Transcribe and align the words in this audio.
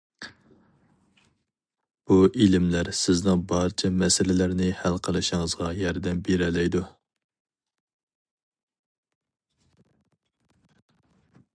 بۇ 2.11 2.17
ئىلىملەر 2.45 2.89
سىزنىڭ 3.01 3.43
بارچە 3.51 3.91
مەسىلىلەرنى 3.99 4.69
ھەل 4.79 4.97
قىلىشىڭىزغا 5.09 5.69
ياردەم 5.83 6.25
بېرەلەيدۇ. 6.31 6.85